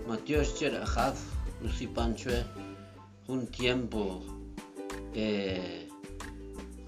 [0.08, 1.20] Matios cher ajaf
[1.66, 2.46] usipanchue
[3.28, 4.24] un tiempo
[5.16, 5.88] eh,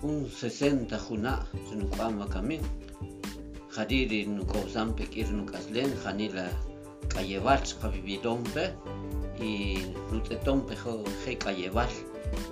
[0.03, 2.61] un 60 juna sinukwama kamin
[3.75, 6.49] jariri nukawsan pekir nukaslen janila
[7.09, 8.73] kayevach kavividompe
[9.39, 9.79] y
[10.11, 11.95] nutetompe jo je kayevach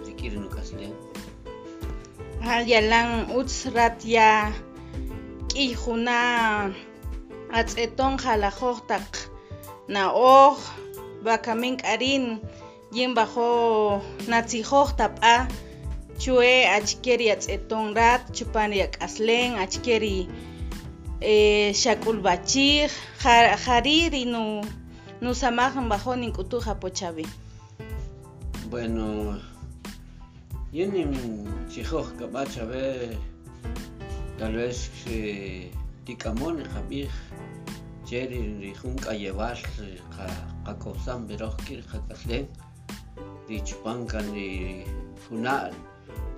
[0.05, 0.93] sikir nukaslen
[2.41, 4.53] ah yalan utz rat ya
[5.49, 6.19] k'ij juna
[7.51, 9.09] atz'eton jalajoj taq
[9.87, 10.57] na'oj
[11.25, 12.41] bakamin k'arin
[12.95, 15.64] yin bajo natzijoj tab'a
[16.21, 20.27] chue achkeri atz'eton rat chupan ri ak'aslen achkeri
[21.21, 22.91] eh, xak'ulb'achij
[23.23, 24.43] ja- jariri nu
[25.21, 27.25] nusamaj bajo nink'utuj apochabe
[28.69, 29.37] Bueno,
[30.73, 30.91] yun
[31.69, 33.15] chijoj kabach a ver,
[34.37, 35.69] tal vez eh,
[36.05, 37.09] tikamon jabij,
[38.09, 39.57] cheri rijun kayeval
[40.65, 42.49] kakosam beroj kir kakaslen,
[43.47, 44.83] ri chupankan ri
[45.23, 45.71] funal,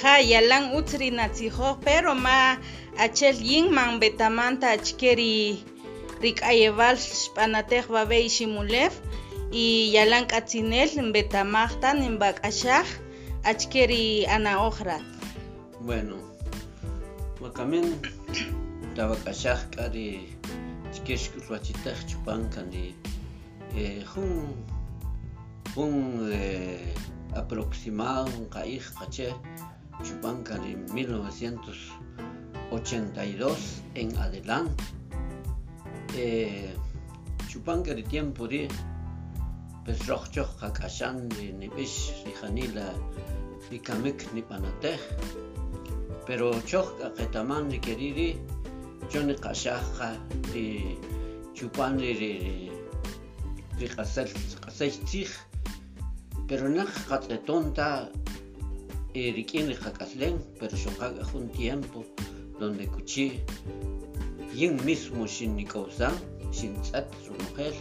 [0.00, 2.56] ja yalan utsri natsijo pero ma
[3.04, 5.60] achel yingman betamanta achkeri
[6.22, 8.94] rik'ayeval xp'anatej babey ximulef
[9.52, 12.88] y yalan k'atzinel betamajtan nbak'axaj
[13.44, 14.52] achkeri ana
[15.86, 16.16] bueno
[18.96, 20.08] tabak'axaj k'ari
[23.76, 24.04] eh,
[26.32, 26.94] eh,
[27.34, 28.30] aproximado
[30.04, 33.56] chupankani 1982
[33.94, 34.84] en adelante
[36.16, 36.70] eh,
[37.48, 38.68] chupankari tiempo ri
[39.84, 41.92] pues rohchoh qak'axan ri nib'ix
[42.24, 42.86] rijanila
[43.70, 45.00] rikamik nib'anatej
[46.26, 48.28] pero choh q'aqetaman rikeri ri
[49.10, 50.08] cho niq'axaj qa
[50.52, 50.66] ri
[51.56, 52.32] chupan ri ri
[53.78, 54.28] ri q'asel
[54.62, 55.30] q'asey tzij
[56.48, 57.64] pero naq qatz'eton
[59.12, 62.04] ta eh, qak'aslen pero xoqak' jun tiempo
[62.58, 63.44] donde kuchi
[64.54, 66.14] yin mismo xin nik'owsan
[66.50, 67.76] xin tz'et runojel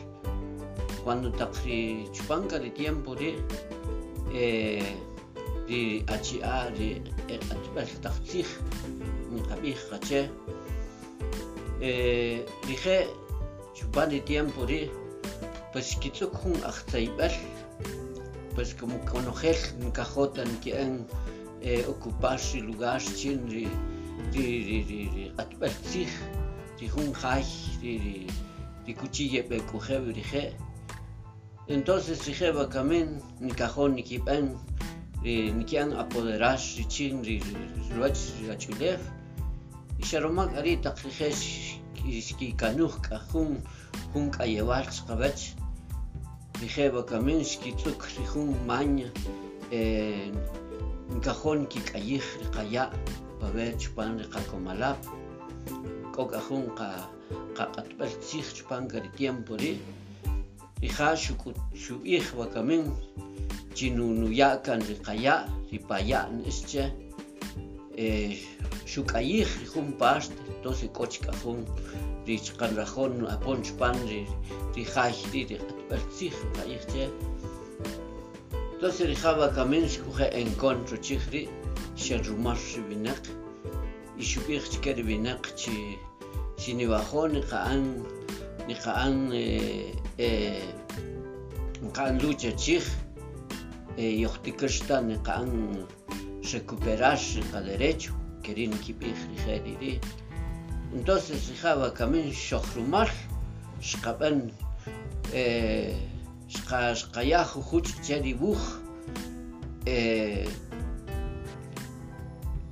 [1.04, 3.36] cuando taq ri chupanka ri tiempo ri
[4.36, 4.84] eh,
[5.68, 8.50] ri achi'a ri q'atb'al taq tzij
[9.32, 10.22] niqab'ij qache
[11.80, 13.08] eh, rije
[13.76, 14.92] chupan ri tiempo ri
[15.72, 17.34] pues kitz'uk jun ajtzayb'al
[18.56, 21.06] pues como konojel nkajotan ke'en
[21.62, 23.68] eh, ocupar ri lugar chin ri
[24.34, 26.12] ri ri ri ri q'atb'al tzij
[26.80, 27.46] ri jun jaay
[27.82, 28.16] ri ri
[28.86, 30.44] ri kuchille b'ekujew rije
[31.68, 34.58] entonces rije bakamin nikajon nikib'en
[35.24, 37.40] ri niki'an apoderar ri chin ri
[37.96, 39.00] rwach ri ach'ulej
[40.00, 40.78] y xaromak ari
[44.34, 44.86] k'ayewal
[46.62, 49.10] chqawach rije bakamin xkitz'uk ri jun maña
[49.72, 50.32] eh,
[51.16, 52.92] nkajon kik'ayij ri qaya'
[53.40, 54.98] pabe chupan ri qakomalab
[56.14, 57.10] k'o k'ajun qa
[57.58, 59.80] qaq'atb'al tzij chupanka ri tiempo ri
[60.82, 62.86] rija xub'ij wakamin
[63.74, 66.94] chi nuya'kan ri qaya' ri paya' nische
[67.98, 68.38] eh,
[68.86, 70.38] xuk'ayij ri jun parte
[75.92, 76.84] entonces k'o chk'ajun ri chqanrajon apon chpan ri ri jaay ri ri q'atb'al tzij qa'yij
[76.92, 77.10] che
[78.74, 81.50] entonces rija wakamin xkuje encontro chij ri
[81.96, 83.24] xenrumar ri winaq
[84.18, 85.98] y xub'ij chke ri winaq chi
[86.58, 87.84] chi niwajon niqa'an
[88.68, 90.64] niqa'an eh, eh,
[91.82, 92.84] niqa'an lucha chij
[93.98, 95.86] eh, yojtikirxta niqa'an
[96.54, 100.00] recuperar ri qaderecho keri nikib'ij rije ri ri
[100.94, 103.10] entonces rija wakamin xojrumar
[103.82, 104.52] xqab'an
[105.34, 105.96] eh,
[106.50, 108.62] xqa xqaya jujuch che ri wuj
[109.86, 110.48] eh,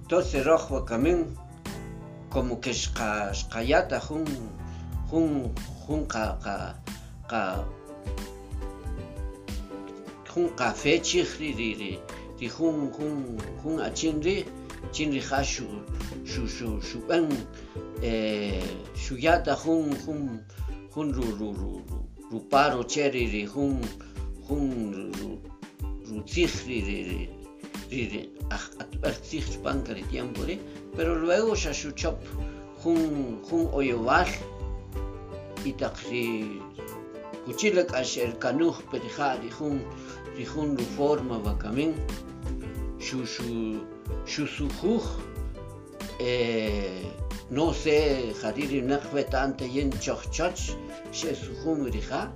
[0.02, 1.20] entonces roj wakamin
[2.30, 4.26] como que xqa xqayata jun
[5.10, 5.54] jun
[5.88, 6.26] jun qa
[10.32, 12.00] jun café chij ri ri
[12.40, 14.46] jun jun jun achin ri
[14.94, 15.68] chin ri ja xu
[16.26, 17.26] xu xu xub'an
[18.02, 18.64] eh,
[18.96, 21.99] xuyata jun jun
[22.32, 23.82] ru paro che ri ri jun
[24.48, 25.30] jun ru
[26.08, 27.22] ru tzij ri ri ri
[27.90, 30.60] ri ri q'atb'al tzij chpanka ri tiempo ri
[30.96, 32.18] pero luego xa xuchop
[32.82, 34.30] jun jun oyob'al
[35.66, 36.26] y taq ri
[37.46, 39.82] kuchila k'axer kanuj perija ri jun
[40.38, 41.94] ri jun ru forma wakamin
[43.06, 43.50] xu xu
[44.32, 45.04] xu sujuj
[46.20, 47.10] eh,
[47.52, 50.78] no sé jarir ri naq betante yin chojchoch
[51.12, 52.32] xe sujum rija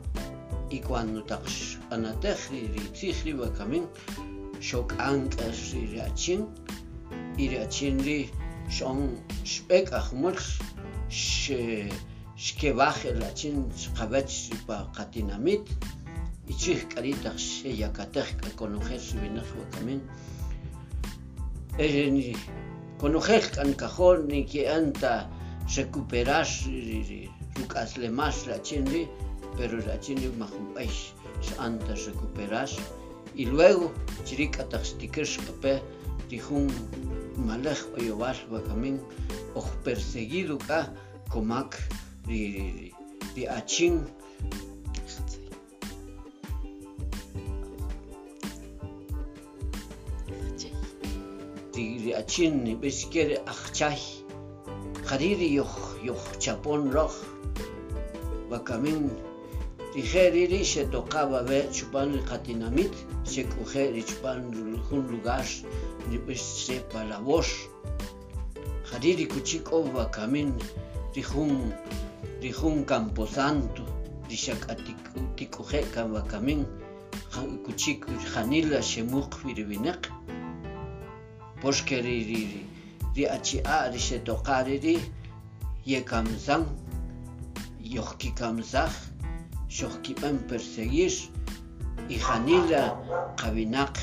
[0.72, 3.86] y cuando taq xb'anatej ri ri tzij ri wakamin
[4.58, 6.42] xok'an k'ex ri ri achin
[7.38, 8.20] y ri achin ri
[8.70, 10.38] xon xb'ek ajmul
[12.46, 15.66] xkebaj el achin xqab'ech pa qatinamit
[16.50, 19.30] y chij k'ari taq xeyakatej k'akonojel ri
[23.00, 25.30] wakamin eh, ni konojel k'ankajol niki'an ta
[25.76, 29.08] recuperar ri ri ruk'aslemaj ri achin ri
[29.58, 30.94] pero ri achin ri majunb'ej
[31.42, 32.70] x'an ta recuperar
[33.36, 33.92] y luego
[34.26, 35.82] chiri k'ataq xtikir xq'ape
[36.30, 36.70] ri jun
[37.48, 39.00] malaj oyowal wakamin
[39.56, 40.90] oj perseguido ka
[42.28, 42.94] ri,
[43.36, 44.06] ri achin
[51.84, 54.00] ri ri achin ni beskere achchay
[55.08, 55.76] khariri yoh
[56.08, 57.16] yoh chapon roh
[58.50, 59.12] wakamin
[59.94, 62.92] Rijeriri se tocaba ver chupan el catinamit,
[63.24, 64.40] se coge y chupan
[64.92, 65.46] un lugar
[66.10, 67.70] ni pues sepa la voz.
[68.92, 70.52] Hariri kuchiko va camin,
[71.14, 71.72] rijun,
[72.42, 73.86] rijun camposanto,
[74.30, 76.66] rishak atikoje va camin,
[77.64, 78.82] kuchik hanila
[81.64, 82.66] پشکری ری ری
[83.16, 83.26] ری.
[83.26, 85.00] اچی آرش تو قاری ری.
[85.86, 86.66] یکم زن
[87.84, 88.96] یخکی کم زخ
[89.70, 91.28] شخکی ام پرسگیش
[92.08, 92.72] ای خانیل
[93.38, 93.98] قوینق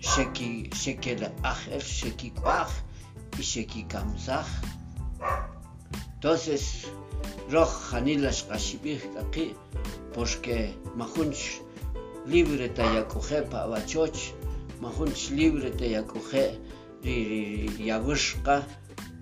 [0.00, 2.72] شکی شکل آخر شکی کواخ
[3.36, 4.48] ای شکی کم زخ.
[6.22, 6.84] توسس
[7.50, 9.54] روخ خانیلش قشی بیخ کقی
[10.14, 10.44] پشک
[10.96, 11.60] مخونش
[12.26, 14.16] لیبرتا یکو خیپا و چوچ.
[14.82, 16.18] مخونش لیبرتا یکو
[17.06, 18.66] τη γιαβούσκα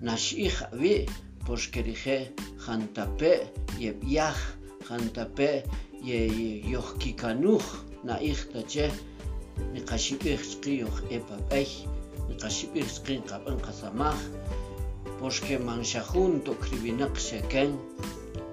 [0.01, 1.07] να σίχα βί
[1.45, 5.63] πως κεριχέ χανταπέ γε πιάχ χανταπέ
[6.01, 6.25] γε
[6.63, 7.63] γιοχκικανούχ
[8.03, 8.91] να ήχτα τσέ
[9.73, 11.67] να κασίπηχ σκή γιοχ επαπέχ
[12.27, 14.19] να κασίπηχ σκή καπέν κασαμάχ
[15.19, 17.79] πως και μανσαχούν το κρυβινάκ σεκέν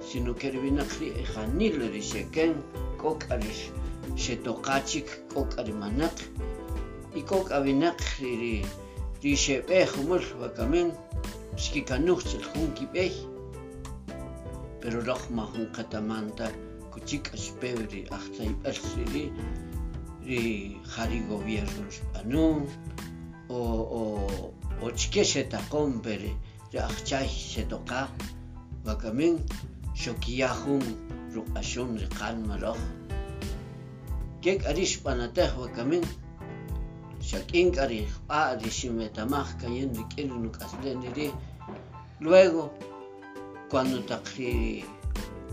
[0.09, 0.91] σινο κερβινάκ
[1.35, 2.55] χανίλ ρισεκέν
[2.97, 3.70] κόκαρις
[4.14, 6.18] σε το κάτσικ κόκαρι μανάκ
[7.14, 8.64] η κόκαβινάκ χρυρή
[9.23, 10.89] ri xeb'ej umul wakamin
[11.62, 13.12] xkikanuj chil jun kib'ey
[14.81, 16.47] pero roh mahun qatamanta
[16.93, 18.79] kuchik ashpew ri ajtzayb'al
[19.12, 19.25] ri
[20.27, 20.43] ri
[20.95, 22.66] jari gobierno xb'anun
[23.49, 23.61] o
[24.01, 24.03] o
[24.83, 26.33] o chke xetaqom peri
[26.73, 28.01] ri ajchay xetoqa
[28.87, 29.35] wakamin
[30.03, 30.83] xokiyajun
[31.35, 32.81] ruq'axun ri qalma roh
[34.43, 36.05] kek ari xb'anatej wakamin
[37.29, 41.29] xak'in k'ari jb'a' ri ximetamaj kayin ri k'in ri nuk'aslen ri
[42.20, 42.62] luego
[43.70, 44.85] cuando taq ri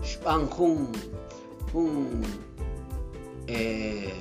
[0.02, 0.92] xb'an jun
[1.70, 2.24] jun
[3.46, 4.14] eh,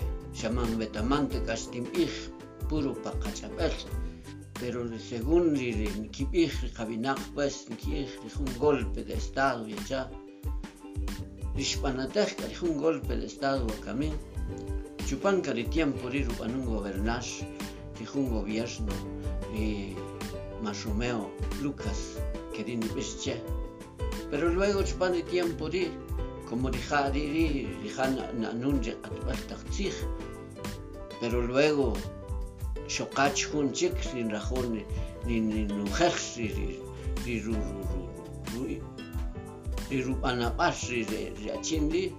[0.77, 2.13] betamante kaxtinb'ij
[2.69, 3.75] puro paqach'ab'el
[4.59, 4.79] pero
[5.09, 10.01] según ri qabinaq pues nikib'ij ri jun golpe de estado yacha
[11.55, 14.13] ri xb'anatej k'ari jun golpe de estado chupan
[15.17, 17.25] k'ari tiempo ri rub'anun gobernar
[17.97, 18.93] ri jun gobierno
[19.51, 19.95] ri
[20.61, 21.31] Marromeo
[21.61, 22.21] Lucas
[22.53, 23.41] que ri nib'ix che
[24.29, 25.89] pero luego chupan ri tiempo ri
[26.45, 27.45] como rija ri ri
[27.81, 28.05] rija
[28.37, 29.97] na'nun ri q'atb'al taq tziij
[31.19, 31.97] pero luego
[32.87, 34.77] xoqach jun chik rin rajon
[35.25, 36.69] ni ni nujej ri ri
[37.25, 38.03] ri ru ru ru
[38.53, 38.61] ru
[39.89, 41.01] ri rub'anab'al ri
[41.41, 42.13] ri achin ri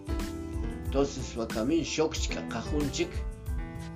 [0.91, 3.15] entonces wakamin xok chk'aqajun chik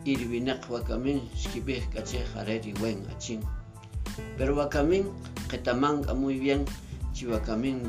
[0.07, 3.42] y ri winaq wakamin xkib'ij k'achej are ri wen achin
[4.38, 5.11] pero wakamin
[5.51, 6.64] qetamanka muy bien.
[7.14, 7.82] Chi wakamin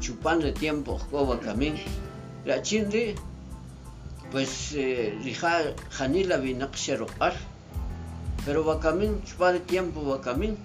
[0.00, 1.74] chupan ri tiempo jko wakamin
[2.44, 3.14] ri achin ri
[4.30, 7.34] pues eh, rija janila winaq xeroq'al
[8.44, 10.56] pero wakamin chupan ri tiempo wakamin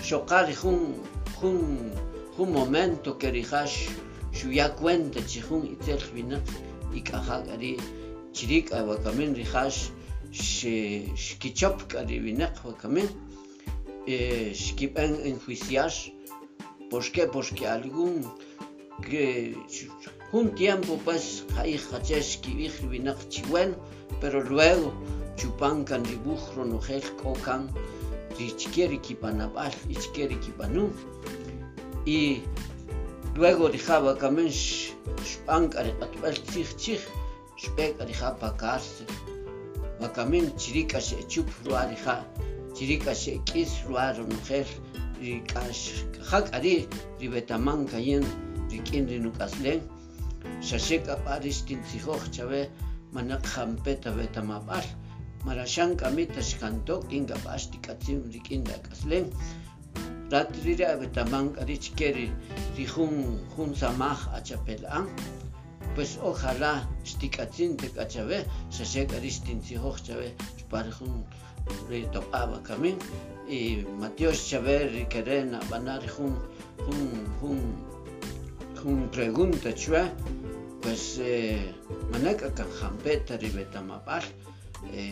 [0.00, 1.00] xoqal ri jun
[1.40, 1.92] jun
[2.36, 3.88] jun momento que rijax
[4.38, 6.46] xuya cuenta chi jun itzel winaq
[6.94, 7.72] ik'ajak ari
[8.32, 9.90] chirik a wakamin rijax
[11.26, 13.08] xkichop k'ari winaq wakamin
[14.62, 15.92] xkib'an enjuiciar
[16.90, 17.26] ¿por qué?
[17.26, 18.24] porque algún
[19.02, 19.54] que
[20.32, 21.44] un tiempo pues
[21.90, 23.74] qachesh kib'ij ri winaq chiwen
[24.20, 24.92] pero luego
[25.36, 27.68] chupan kan ri bujro nojel k'okan
[28.38, 30.90] ri chke ri kipanab'al y chke ri kipanum
[32.06, 32.42] y
[33.38, 37.02] luego rija wakamin xb'an k'ari q'atb'al tziij chij
[37.62, 39.06] xb'ek rija pa cárcel
[40.00, 42.16] wakamin chiri k'axe'chup rwa rija
[42.74, 44.66] chiri k'axe'k'is rwa ronojel
[45.20, 45.78] ri k'ax
[46.14, 46.74] k'ajak ari
[47.20, 48.26] ri betaman kayin
[48.70, 49.86] ri k'in ri nuk'aslen
[50.68, 52.62] xaxek ab'aj ri xtintzijoj chabe
[53.14, 54.86] manaq jampeta betamab'al
[55.46, 56.42] mara xan k'amita
[60.30, 62.30] xkantok k'in kab'aj xtik'atzin ri k'in ri ak'aslen rat riri betaman k'ari chke ri
[62.76, 65.06] ri jun samaj achapel'an
[65.94, 66.72] pues ojalá
[67.04, 68.44] xtik'atzin tek'achabe
[68.76, 71.24] xaxek ari xtintzijoj chabe xpari jun
[71.88, 72.96] ri top'aba kamin
[73.48, 76.36] y Mateos chabe ri kere nab'ana ri jun
[76.84, 77.02] jun
[77.40, 77.60] jun
[78.82, 80.02] jun pregunta chwe
[80.82, 81.72] pues eh,
[82.12, 84.24] manaka kan jampeta ri betamab'al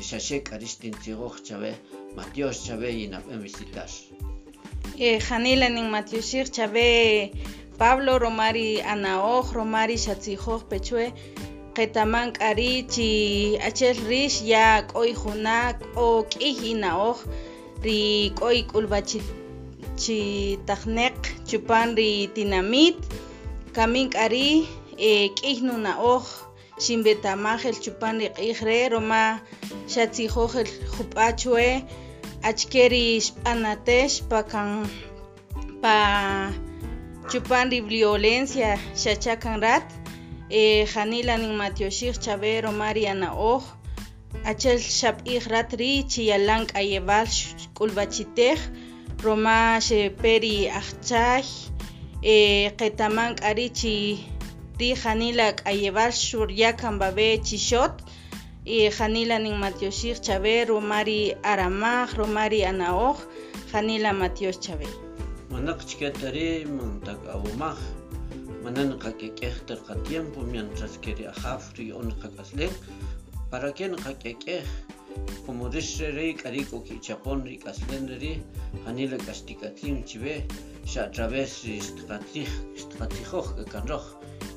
[0.01, 1.75] Shashek Aristintzigoj Chave,
[2.15, 3.91] Matios Chave y Napem visitar.
[4.95, 7.33] Janila nin Matiosir Chave,
[7.79, 11.13] Pablo Romari Anaoj, Romari Shatzijoj Pechue,
[11.77, 13.11] qetaman k'ari chi
[13.69, 17.19] achel rish ya k'oy junak o k'ij inaoj
[17.85, 18.01] ri
[18.39, 19.21] k'oy k'ulbachi
[21.49, 22.97] chupan ri tinamit
[23.77, 24.65] kamin k'ari
[24.97, 26.25] e, k'ij nuna'oj
[26.85, 28.17] xinbetamaj el chupan
[28.69, 29.25] ri roma
[29.93, 31.27] xatzijoj el jup'a
[32.47, 34.23] chwe achke ri xb'anatex
[35.83, 35.99] pa
[37.31, 39.87] chupan ri violencia xachakan rat
[40.51, 43.63] e, janila nin matioxij chabe romari anaoj
[44.45, 47.27] achel xab'ij rat ri chiyalan k'ayeb'al
[47.75, 48.59] k'ulb'achitej
[49.25, 51.45] roma xeperi ajchay
[52.23, 53.97] e, qetaman k'ari chi
[54.79, 57.95] ri janila k'ayeb'al xuryakan babe chixot
[58.67, 63.19] y janila nin matioxij chabe romari aramaj romari anaoj
[63.73, 64.87] janila matios chabe
[65.51, 67.79] Manak chikatari mantak awumaj
[68.65, 69.55] manan qak'ek'ej
[69.87, 72.73] qa tiempo mientras que ri ajaf ri on qak'aslej
[73.51, 74.67] para que qak'ek'ej
[75.47, 77.63] como rish re k'ari k'o kichapon ri
[78.85, 80.43] janila k'axtikatzin chive
[80.91, 84.05] xa a través xtqatzij xtqatzijoj k'akanroj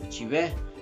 [0.09, 0.49] chive